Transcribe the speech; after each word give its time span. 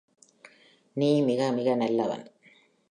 நீ 0.97 1.21
மிக 1.21 1.51
மிக 1.51 1.75
நல்லவன். 1.75 2.25